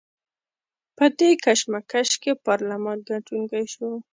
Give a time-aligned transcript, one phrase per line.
[0.97, 3.89] په دې کشمکش کې پارلمان ګټونکی شو.